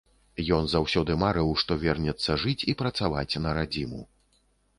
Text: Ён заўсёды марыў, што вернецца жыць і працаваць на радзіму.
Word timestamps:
Ён 0.55 0.63
заўсёды 0.71 1.17
марыў, 1.23 1.51
што 1.63 1.77
вернецца 1.83 2.39
жыць 2.45 2.57
і 2.73 2.75
працаваць 2.81 3.39
на 3.45 3.53
радзіму. 3.61 4.01